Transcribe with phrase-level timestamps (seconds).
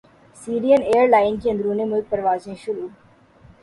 [0.41, 2.87] سیرین airline کی اندرون ملک پروازیں شروع